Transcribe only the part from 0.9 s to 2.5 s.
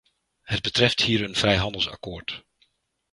hier een vrijhandelsakkoord.